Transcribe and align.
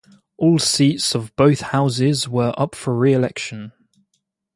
All 0.35 0.57
seats 0.57 1.13
of 1.13 1.35
both 1.35 1.61
houses 1.61 2.27
were 2.27 2.55
up 2.57 2.73
for 2.73 2.97
re-election. 2.97 3.71